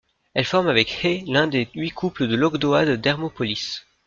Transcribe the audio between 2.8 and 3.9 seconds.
d'Hermopolis.